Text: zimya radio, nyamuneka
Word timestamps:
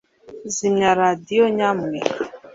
zimya 0.53 0.89
radio, 1.01 1.43
nyamuneka 1.57 2.13